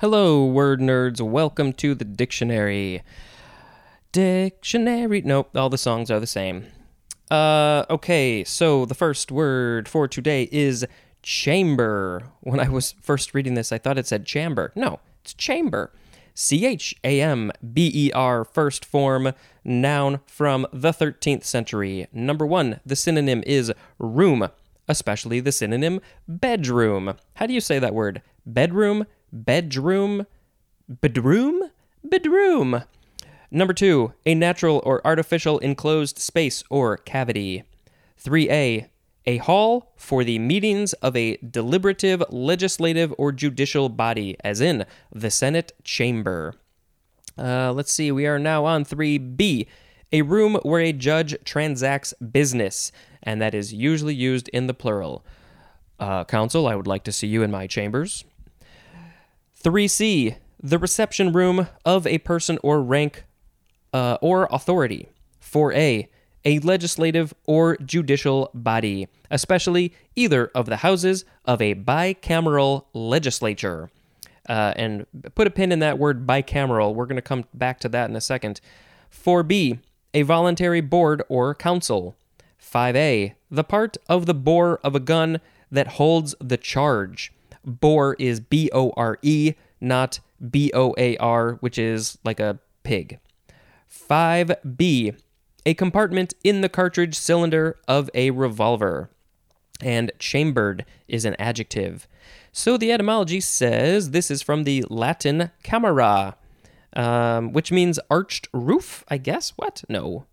[0.00, 1.20] Hello, word nerds.
[1.20, 3.02] Welcome to the dictionary.
[4.12, 5.20] Dictionary.
[5.20, 6.68] Nope, all the songs are the same.
[7.30, 10.86] Uh, okay, so the first word for today is
[11.22, 12.22] chamber.
[12.40, 14.72] When I was first reading this, I thought it said chamber.
[14.74, 15.92] No, it's chamber.
[16.32, 22.06] C H A M B E R, first form, noun from the 13th century.
[22.10, 24.48] Number one, the synonym is room,
[24.88, 27.16] especially the synonym bedroom.
[27.34, 28.22] How do you say that word?
[28.46, 30.26] Bedroom, bedroom,
[30.88, 31.70] bedroom,
[32.02, 32.84] bedroom.
[33.50, 37.64] Number two, a natural or artificial enclosed space or cavity.
[38.22, 38.86] 3a,
[39.26, 45.30] a hall for the meetings of a deliberative, legislative, or judicial body, as in the
[45.30, 46.54] Senate chamber.
[47.36, 49.66] Uh, let's see, we are now on 3b,
[50.12, 52.92] a room where a judge transacts business,
[53.22, 55.24] and that is usually used in the plural.
[55.98, 58.24] Uh, counsel, I would like to see you in my chambers.
[59.62, 63.24] 3c, the reception room of a person or rank
[63.92, 65.08] uh, or authority.
[65.42, 66.08] 4a,
[66.44, 73.90] a legislative or judicial body, especially either of the houses of a bicameral legislature.
[74.48, 76.94] Uh, and put a pin in that word bicameral.
[76.94, 78.60] We're going to come back to that in a second.
[79.12, 79.78] 4b,
[80.14, 82.16] a voluntary board or council.
[82.60, 85.40] 5a, the part of the bore of a gun
[85.70, 87.32] that holds the charge.
[87.64, 92.58] Bore is B O R E, not B O A R, which is like a
[92.82, 93.18] pig.
[93.90, 95.16] 5b,
[95.66, 99.10] a compartment in the cartridge cylinder of a revolver.
[99.82, 102.06] And chambered is an adjective.
[102.52, 106.36] So the etymology says this is from the Latin camera,
[106.94, 109.50] um, which means arched roof, I guess.
[109.56, 109.84] What?
[109.88, 110.26] No.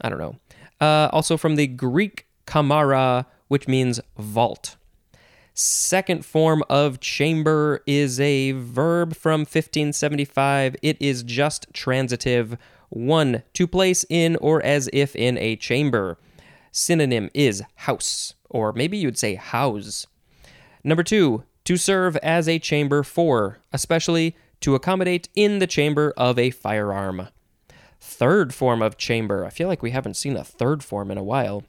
[0.00, 0.36] I don't know.
[0.80, 4.76] Uh, also from the Greek kamara, which means vault.
[5.54, 10.76] Second form of chamber is a verb from 1575.
[10.80, 12.56] It is just transitive.
[12.88, 16.18] One, to place in or as if in a chamber.
[16.70, 20.06] Synonym is house, or maybe you'd say house.
[20.82, 26.38] Number two, to serve as a chamber for, especially to accommodate in the chamber of
[26.38, 27.28] a firearm.
[28.00, 29.44] Third form of chamber.
[29.44, 31.62] I feel like we haven't seen a third form in a while.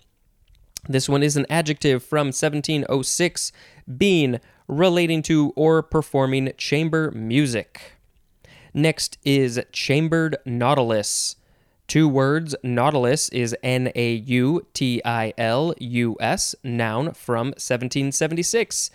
[0.88, 3.52] This one is an adjective from 1706,
[3.98, 7.94] being relating to or performing chamber music.
[8.74, 11.36] Next is chambered nautilus.
[11.88, 18.90] Two words, nautilus is N A U T I L U S, noun from 1776.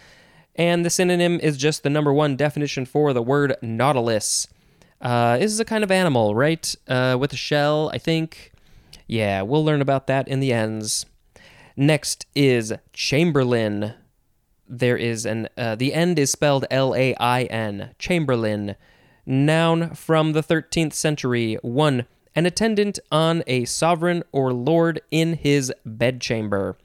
[0.56, 4.49] And the synonym is just the number one definition for the word nautilus.
[5.00, 6.75] Uh, this is a kind of animal, right?
[6.88, 8.53] Uh, with a shell, I think.
[9.06, 11.06] Yeah, we'll learn about that in the ends.
[11.76, 13.94] Next is Chamberlain.
[14.69, 17.95] There is an uh, the end is spelled L A I N.
[17.99, 18.77] Chamberlain,
[19.25, 21.59] noun from the 13th century.
[21.62, 26.77] One, an attendant on a sovereign or lord in his bedchamber.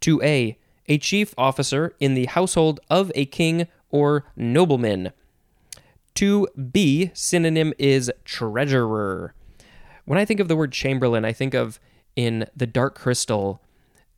[0.00, 0.56] 2a,
[0.88, 5.12] a chief officer in the household of a king or nobleman.
[6.16, 9.34] 2b, synonym is treasurer.
[10.04, 11.78] When I think of the word chamberlain, I think of
[12.16, 13.62] in The Dark Crystal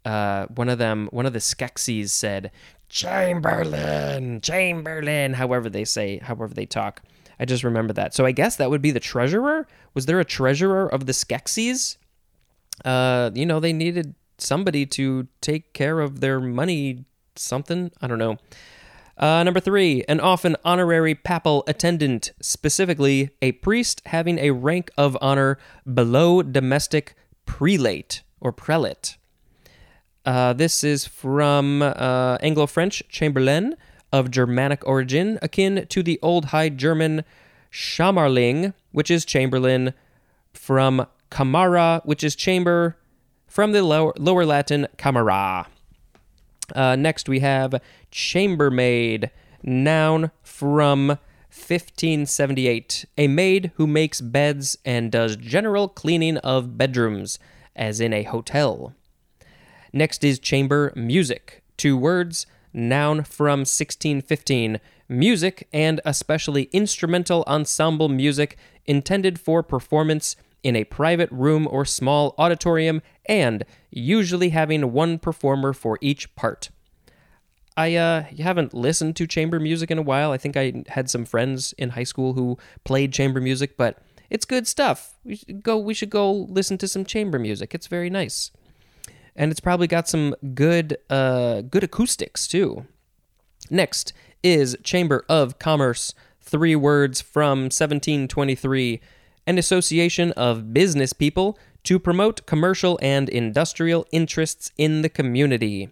[0.04, 2.50] uh, one of them, one of the Skeksis said,
[2.92, 7.02] Chamberlain, Chamberlain, however they say, however they talk.
[7.40, 8.12] I just remember that.
[8.12, 9.66] So I guess that would be the treasurer.
[9.94, 11.96] Was there a treasurer of the Skeksis?
[12.84, 17.90] Uh, you know, they needed somebody to take care of their money, something.
[18.02, 18.36] I don't know.
[19.16, 25.16] Uh, number three, an often honorary papal attendant, specifically a priest having a rank of
[25.22, 25.56] honor
[25.94, 27.14] below domestic
[27.46, 29.16] prelate or prelate.
[30.24, 33.76] Uh, this is from uh, Anglo French Chamberlain
[34.12, 37.24] of Germanic origin, akin to the Old High German
[37.72, 39.94] chamarling, which is Chamberlain,
[40.52, 42.96] from chamara, which is chamber,
[43.46, 45.66] from the lower, lower Latin camera.
[46.74, 47.80] Uh, next, we have
[48.10, 49.30] chambermaid,
[49.62, 57.38] noun from 1578, a maid who makes beds and does general cleaning of bedrooms,
[57.74, 58.94] as in a hotel.
[59.92, 61.62] Next is chamber music.
[61.76, 64.80] Two words, noun from 1615.
[65.08, 68.56] Music, and especially instrumental ensemble music
[68.86, 75.74] intended for performance in a private room or small auditorium, and usually having one performer
[75.74, 76.70] for each part.
[77.76, 80.32] I uh, haven't listened to chamber music in a while.
[80.32, 83.98] I think I had some friends in high school who played chamber music, but
[84.30, 85.18] it's good stuff.
[85.24, 85.76] We should go.
[85.76, 87.74] We should go listen to some chamber music.
[87.74, 88.50] It's very nice
[89.36, 92.86] and it's probably got some good uh, good acoustics too.
[93.70, 94.12] Next
[94.42, 99.00] is Chamber of Commerce, three words from 1723,
[99.46, 105.88] an association of business people to promote commercial and industrial interests in the community.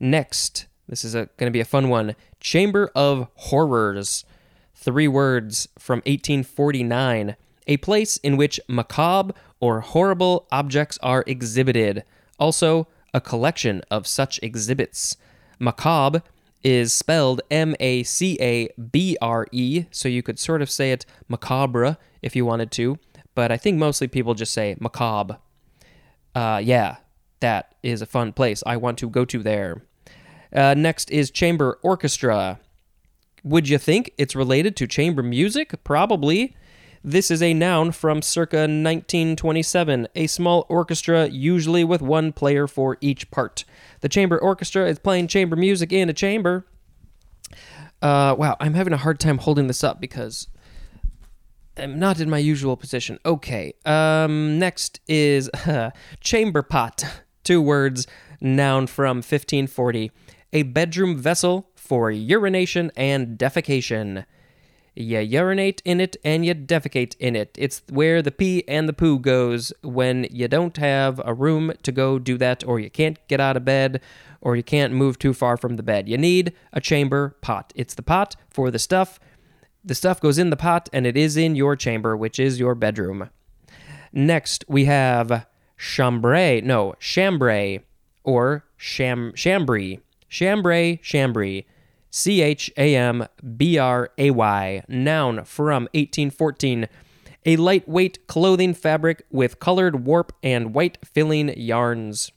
[0.00, 4.24] Next, this is going to be a fun one Chamber of Horrors.
[4.74, 12.04] Three words from 1849, a place in which macabre or horrible objects are exhibited.
[12.38, 15.16] Also, a collection of such exhibits.
[15.58, 16.22] Macabre
[16.62, 20.92] is spelled M A C A B R E, so you could sort of say
[20.92, 22.98] it macabre if you wanted to,
[23.34, 25.38] but I think mostly people just say macabre.
[26.34, 26.96] Uh, yeah,
[27.40, 28.62] that is a fun place.
[28.66, 29.82] I want to go to there.
[30.52, 32.58] Uh, next is chamber orchestra.
[33.44, 35.82] Would you think it's related to chamber music?
[35.84, 36.56] Probably.
[37.04, 42.98] This is a noun from circa 1927, a small orchestra, usually with one player for
[43.00, 43.64] each part.
[44.00, 46.66] The chamber orchestra is playing chamber music in a chamber.
[48.02, 50.48] Uh, wow, I'm having a hard time holding this up because
[51.76, 53.18] I'm not in my usual position.
[53.24, 55.90] Okay, um, next is uh,
[56.20, 57.04] chamber pot.
[57.44, 58.06] Two words,
[58.40, 60.10] noun from 1540.
[60.52, 64.24] A bedroom vessel for urination and defecation.
[65.00, 67.54] You urinate in it and you defecate in it.
[67.56, 71.92] It's where the pee and the poo goes when you don't have a room to
[71.92, 74.00] go do that, or you can't get out of bed,
[74.40, 76.08] or you can't move too far from the bed.
[76.08, 77.72] You need a chamber pot.
[77.76, 79.20] It's the pot for the stuff.
[79.84, 82.74] The stuff goes in the pot and it is in your chamber, which is your
[82.74, 83.30] bedroom.
[84.12, 85.46] Next, we have
[85.78, 87.84] chambray, no, chambray,
[88.24, 91.66] or sham, chambray, chambray, chambray.
[92.10, 93.26] C H A M
[93.56, 96.88] B R A Y, noun from 1814.
[97.46, 102.30] A lightweight clothing fabric with colored warp and white filling yarns.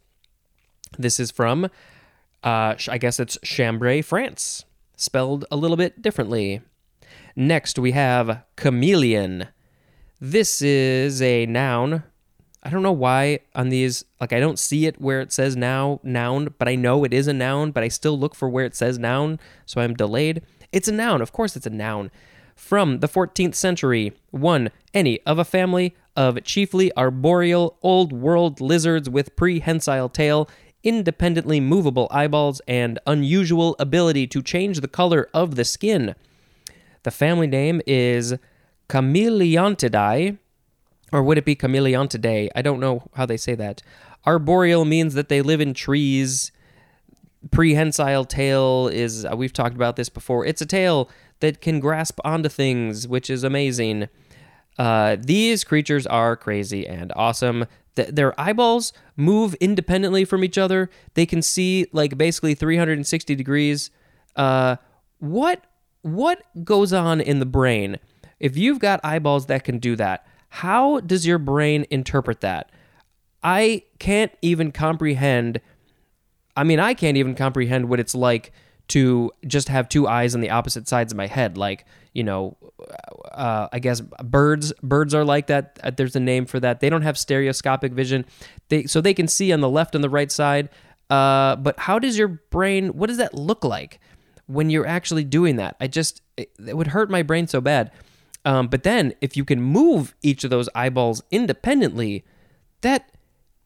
[0.97, 1.65] This is from,
[2.43, 4.65] uh, I guess it's Cambrai, France,
[4.95, 6.61] spelled a little bit differently.
[7.35, 9.47] Next, we have chameleon.
[10.19, 12.03] This is a noun
[12.63, 15.99] I don't know why on these, like, I don't see it where it says now
[16.03, 18.75] noun, but I know it is a noun, but I still look for where it
[18.75, 20.43] says noun, so I'm delayed.
[20.71, 22.11] It's a noun, of course, it's a noun.
[22.55, 29.09] From the 14th century, one, any of a family of chiefly arboreal, old world lizards
[29.09, 30.47] with prehensile tail,
[30.83, 36.13] independently movable eyeballs, and unusual ability to change the color of the skin.
[37.03, 38.35] The family name is
[38.89, 40.37] Chamaeleontidae
[41.11, 42.49] or would it be chameleon today?
[42.55, 43.81] I don't know how they say that.
[44.25, 46.51] Arboreal means that they live in trees.
[47.51, 50.45] Prehensile tail is, uh, we've talked about this before.
[50.45, 51.09] It's a tail
[51.39, 54.07] that can grasp onto things, which is amazing.
[54.77, 57.65] Uh, these creatures are crazy and awesome.
[57.95, 60.89] Th- their eyeballs move independently from each other.
[61.15, 63.91] They can see like basically 360 degrees.
[64.35, 64.77] Uh,
[65.19, 65.65] what
[66.03, 67.99] what goes on in the brain
[68.39, 70.25] if you've got eyeballs that can do that?
[70.53, 72.71] How does your brain interpret that?
[73.41, 75.61] I can't even comprehend.
[76.57, 78.51] I mean, I can't even comprehend what it's like
[78.89, 81.57] to just have two eyes on the opposite sides of my head.
[81.57, 82.57] Like, you know,
[83.31, 85.79] uh, I guess birds birds are like that.
[85.81, 86.81] Uh, there's a name for that.
[86.81, 88.25] They don't have stereoscopic vision,
[88.67, 90.67] they so they can see on the left and the right side.
[91.09, 92.89] Uh, but how does your brain?
[92.89, 94.01] What does that look like
[94.47, 95.77] when you're actually doing that?
[95.79, 97.91] I just it, it would hurt my brain so bad.
[98.43, 102.25] Um, but then if you can move each of those eyeballs independently,
[102.81, 103.11] that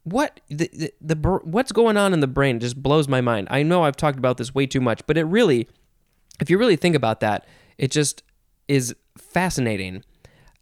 [0.03, 3.47] what the, the, the what's going on in the brain just blows my mind.
[3.49, 5.67] I know I've talked about this way too much, but it really,
[6.39, 8.21] if you really think about that, it just
[8.67, 10.03] is fascinating.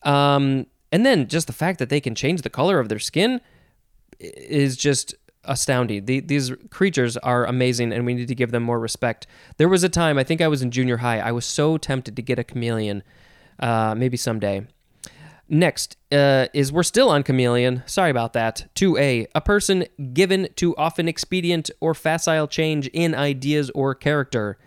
[0.04, 3.42] Um, and then just the fact that they can change the color of their skin
[4.20, 6.06] is just astounding.
[6.06, 9.28] The, these creatures are amazing, and we need to give them more respect.
[9.58, 12.16] There was a time, I think I was in junior high, I was so tempted
[12.16, 13.04] to get a chameleon
[13.60, 14.68] uh, maybe someday.
[15.50, 17.84] Next uh, is we're still on chameleon.
[17.86, 18.66] Sorry about that.
[18.76, 19.28] 2a.
[19.36, 24.58] A person given to often expedient or facile change in ideas or character.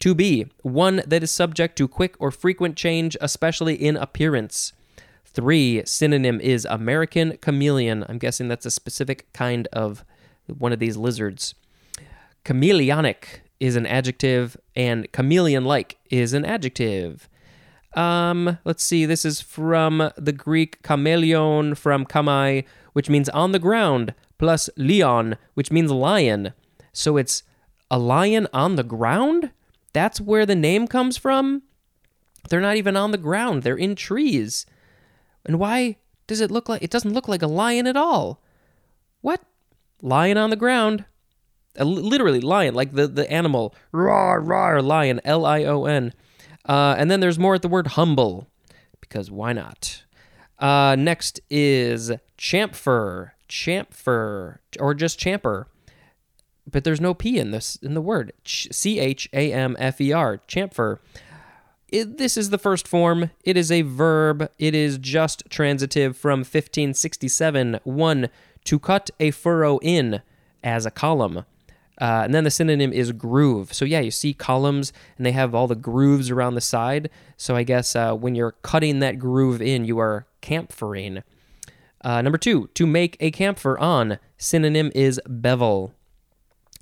[0.00, 0.50] 2b.
[0.62, 4.72] One that is subject to quick or frequent change, especially in appearance.
[5.26, 5.82] 3.
[5.86, 8.04] Synonym is American chameleon.
[8.08, 10.04] I'm guessing that's a specific kind of
[10.46, 11.54] one of these lizards.
[12.44, 17.28] Chameleonic is an adjective, and chameleon like is an adjective.
[17.94, 19.04] Um, let's see.
[19.06, 25.36] This is from the Greek chameleon from kamai, which means on the ground, plus leon,
[25.54, 26.52] which means lion.
[26.92, 27.42] So it's
[27.90, 29.50] a lion on the ground?
[29.92, 31.62] That's where the name comes from?
[32.48, 34.66] They're not even on the ground, they're in trees.
[35.44, 35.96] And why
[36.26, 38.40] does it look like it doesn't look like a lion at all?
[39.20, 39.42] What?
[40.00, 41.04] Lion on the ground.
[41.78, 43.74] Uh, literally lion, like the, the animal.
[43.92, 46.14] Roar, roar, lion, L I O N.
[46.66, 48.48] Uh, and then there's more at the word humble,
[49.00, 50.04] because why not?
[50.58, 55.66] Uh, next is chamfer, chamfer, or just champer.
[56.70, 58.32] But there's no P in this in the word.
[58.44, 60.98] C H A M F E R, chamfer.
[61.88, 63.30] It, this is the first form.
[63.44, 64.48] It is a verb.
[64.58, 67.80] It is just transitive from 1567.
[67.84, 68.30] One,
[68.64, 70.22] to cut a furrow in
[70.62, 71.44] as a column.
[72.02, 73.72] Uh, and then the synonym is groove.
[73.72, 77.08] So yeah, you see columns and they have all the grooves around the side.
[77.36, 81.22] So I guess uh, when you're cutting that groove in, you are camphering.
[82.04, 84.18] Uh, number two, to make a camphor on.
[84.36, 85.94] Synonym is bevel.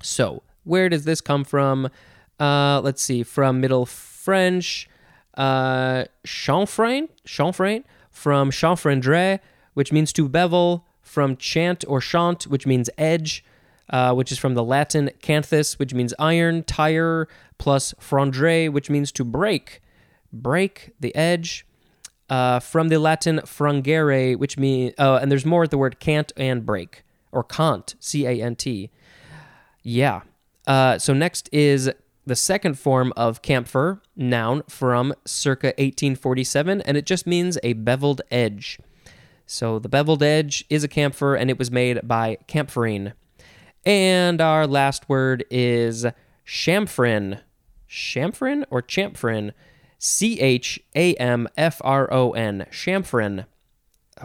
[0.02, 1.90] So where does this come from?
[2.38, 4.88] Uh, let's see, from Middle French
[5.34, 9.40] uh, chanfrein, chanfrein from chanfraindre,
[9.74, 13.44] which means to bevel, from chant or chant, which means edge,
[13.90, 17.28] uh, which is from the Latin canthus, which means iron, tire,
[17.58, 19.82] plus frondre, which means to break,
[20.32, 21.66] break the edge.
[22.28, 26.32] Uh, from the Latin frangere, which means, uh, and there's more at the word cant
[26.36, 28.88] and break, or cant, C A N T.
[29.82, 30.20] Yeah.
[30.64, 31.90] Uh, so next is
[32.26, 38.22] the second form of camphor, noun, from circa 1847, and it just means a beveled
[38.30, 38.78] edge.
[39.46, 43.14] So the beveled edge is a camphor, and it was made by camphoring.
[43.84, 46.06] And our last word is
[46.46, 47.40] chamfron.
[47.88, 49.52] Chamfron or champfrin?
[49.98, 52.66] C H A M F R O N.
[52.70, 53.46] Chamfron.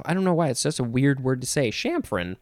[0.06, 1.72] I don't know why it's such a weird word to say.
[1.72, 2.38] Chamfron.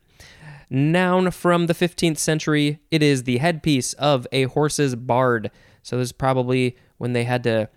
[0.69, 2.79] Noun from the 15th century.
[2.89, 5.51] It is the headpiece of a horse's bard.
[5.83, 7.69] So this is probably when they had to.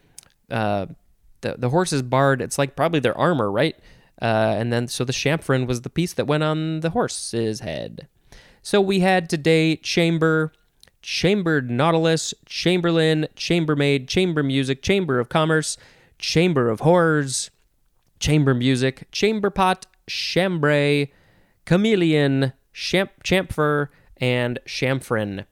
[0.51, 0.87] Uh,
[1.41, 2.41] the the horse's bard.
[2.41, 3.77] It's like probably their armor, right?
[4.21, 8.09] Uh, and then so the chamfron was the piece that went on the horse's head.
[8.67, 10.53] So we had today chamber,
[11.01, 15.77] chambered nautilus, chamberlain, chambermaid, chamber music, chamber of commerce,
[16.19, 17.53] chamber of horrors,
[18.19, 21.13] chamber music, chamber pot, chambray,
[21.65, 25.47] chameleon, champ, chamfer, and chamfron.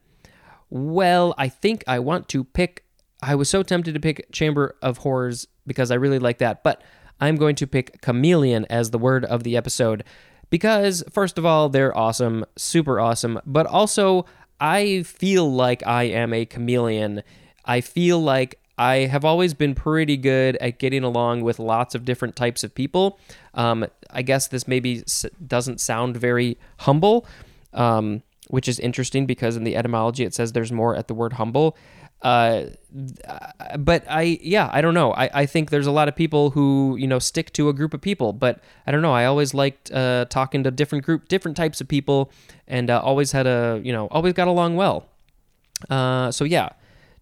[0.69, 2.83] Well, I think I want to pick.
[3.23, 6.83] I was so tempted to pick Chamber of Horrors because I really like that, but
[7.21, 10.03] I'm going to pick chameleon as the word of the episode
[10.49, 14.25] because, first of all, they're awesome, super awesome, but also
[14.59, 17.23] I feel like I am a chameleon.
[17.65, 22.05] I feel like I have always been pretty good at getting along with lots of
[22.05, 23.19] different types of people.
[23.53, 25.03] Um, I guess this maybe
[25.45, 27.25] doesn't sound very humble,
[27.73, 31.33] um, which is interesting because in the etymology it says there's more at the word
[31.33, 31.77] humble.
[32.21, 32.65] Uh,
[33.77, 35.13] but I, yeah, I don't know.
[35.13, 37.93] I, I think there's a lot of people who, you know, stick to a group
[37.93, 39.13] of people, but I don't know.
[39.13, 42.31] I always liked uh, talking to different group, different types of people,
[42.67, 45.05] and uh, always had a, you know, always got along well.
[45.89, 46.69] Uh, so yeah,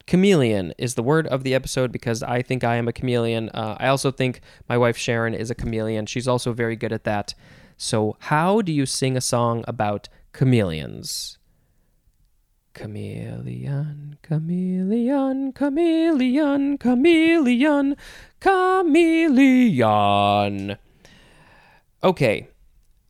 [0.07, 3.49] chameleon is the word of the episode because I think I am a chameleon.
[3.49, 6.05] Uh, I also think my wife Sharon is a chameleon.
[6.05, 7.33] She's also very good at that.
[7.77, 11.37] So, how do you sing a song about chameleons?
[12.73, 17.95] Chameleon, chameleon, chameleon, chameleon,
[18.39, 19.97] chameleon.
[22.03, 22.47] Okay.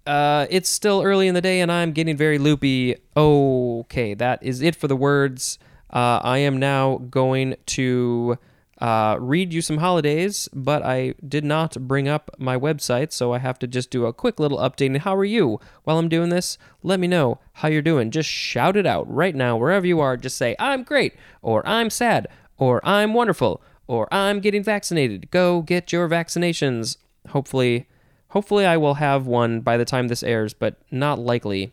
[0.05, 2.97] Uh, it's still early in the day and I'm getting very loopy.
[3.15, 5.57] Okay, that is it for the words.
[5.89, 8.37] Uh, I am now going to
[8.83, 13.39] uh, read you some holidays, but I did not bring up my website, so I
[13.39, 14.87] have to just do a quick little update.
[14.87, 15.61] And how are you?
[15.85, 18.11] While I'm doing this, let me know how you're doing.
[18.11, 20.17] Just shout it out right now, wherever you are.
[20.17, 25.31] Just say, I'm great, or I'm sad, or I'm wonderful, or I'm getting vaccinated.
[25.31, 26.97] Go get your vaccinations.
[27.29, 27.87] Hopefully,
[28.31, 31.71] hopefully I will have one by the time this airs, but not likely.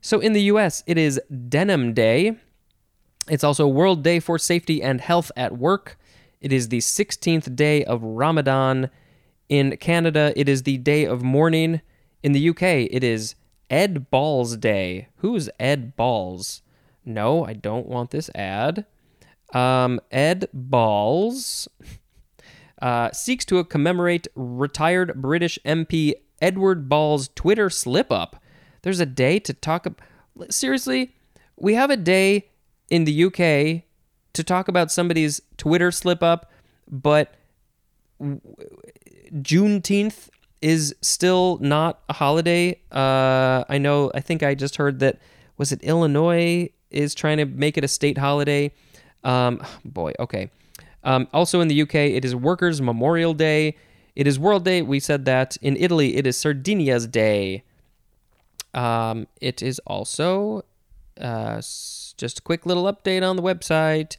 [0.00, 1.20] So in the US, it is
[1.50, 2.36] Denim Day.
[3.28, 5.98] It's also World Day for Safety and Health at Work.
[6.40, 8.90] It is the 16th day of Ramadan.
[9.48, 11.82] In Canada, it is the day of mourning.
[12.22, 13.34] In the UK, it is
[13.68, 15.08] Ed Balls Day.
[15.16, 16.62] Who's Ed Balls?
[17.04, 18.86] No, I don't want this ad.
[19.52, 21.68] Um, Ed Balls
[22.82, 28.42] uh, seeks to commemorate retired British MP Edward Balls' Twitter slip up.
[28.82, 30.00] There's a day to talk about.
[30.48, 31.14] Seriously,
[31.56, 32.48] we have a day
[32.88, 33.84] in the UK
[34.32, 36.50] to talk about somebody's Twitter slip up,
[36.90, 37.34] but
[39.32, 40.28] Juneteenth
[40.62, 42.80] is still not a holiday.
[42.92, 44.10] Uh, I know.
[44.14, 45.18] I think I just heard that.
[45.56, 48.72] Was it Illinois is trying to make it a state holiday?
[49.24, 50.50] Um, boy, okay.
[51.02, 53.76] Um, also in the UK, it is Workers' Memorial Day.
[54.16, 54.82] It is World Day.
[54.82, 55.56] We said that.
[55.62, 57.62] In Italy, it is Sardinia's Day.
[58.74, 60.64] Um, it is also
[61.20, 61.60] uh,
[62.20, 64.16] just a quick little update on the website.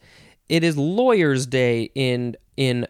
[0.50, 2.88] It is Lawyers' Day in in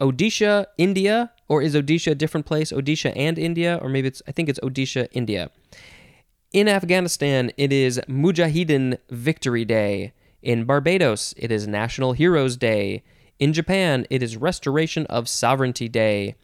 [0.00, 2.72] Odisha, India, or is Odisha a different place?
[2.72, 5.50] Odisha and India, or maybe it's, I think it's Odisha, India.
[6.52, 10.12] In Afghanistan, it is Mujahideen Victory Day.
[10.42, 13.04] In Barbados, it is National Heroes Day.
[13.38, 16.34] In Japan, it is Restoration of Sovereignty Day.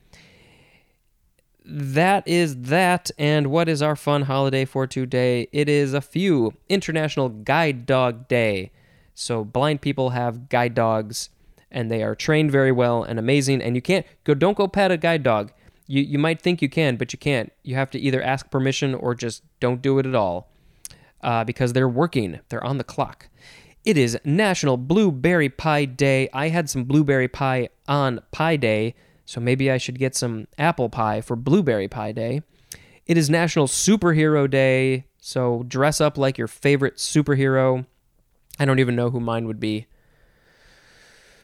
[1.70, 3.10] That is that.
[3.18, 5.48] And what is our fun holiday for today?
[5.52, 8.70] It is a few International Guide Dog Day.
[9.14, 11.28] So blind people have guide dogs
[11.70, 14.90] and they are trained very well and amazing and you can't go don't go pet
[14.90, 15.52] a guide dog.
[15.86, 17.52] You you might think you can, but you can't.
[17.62, 20.48] You have to either ask permission or just don't do it at all.
[21.20, 22.38] Uh, because they're working.
[22.48, 23.28] They're on the clock.
[23.84, 26.28] It is National Blueberry Pie Day.
[26.32, 28.94] I had some blueberry pie on Pie Day,
[29.28, 32.40] so maybe I should get some apple pie for Blueberry Pie Day.
[33.04, 37.84] It is National Superhero Day, so dress up like your favorite superhero.
[38.58, 39.86] I don't even know who mine would be.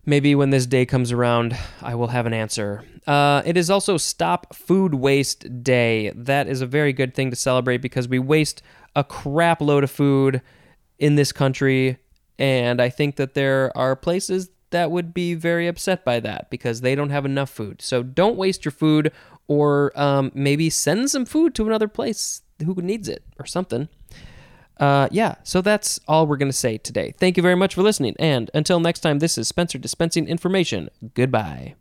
[0.06, 2.84] Maybe when this day comes around, I will have an answer.
[3.06, 6.10] Uh, it is also Stop Food Waste Day.
[6.16, 8.62] That is a very good thing to celebrate because we waste
[8.96, 10.40] a crap load of food
[10.98, 11.98] in this country
[12.38, 16.81] and I think that there are places that would be very upset by that because
[16.81, 17.81] they don't have enough food.
[17.81, 19.12] So don't waste your food,
[19.47, 23.88] or um, maybe send some food to another place who needs it or something.
[24.78, 27.12] Uh, yeah, so that's all we're going to say today.
[27.19, 28.16] Thank you very much for listening.
[28.19, 30.90] And until next time, this is Spencer dispensing information.
[31.14, 31.76] Goodbye.